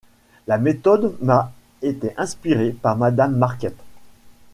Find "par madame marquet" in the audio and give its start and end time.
2.71-3.75